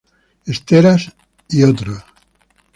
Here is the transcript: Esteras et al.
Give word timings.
Esteras 0.53 1.11
et 1.51 1.61
al. 1.63 1.77